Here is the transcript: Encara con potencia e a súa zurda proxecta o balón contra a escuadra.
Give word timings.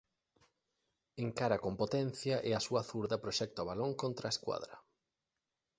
Encara 1.25 1.57
con 1.65 1.73
potencia 1.81 2.35
e 2.49 2.51
a 2.53 2.63
súa 2.67 2.85
zurda 2.89 3.21
proxecta 3.23 3.63
o 3.63 3.67
balón 3.69 3.91
contra 4.01 4.25
a 4.27 4.33
escuadra. 4.35 4.75